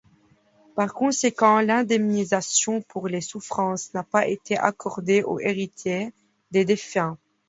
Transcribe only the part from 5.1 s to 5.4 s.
aux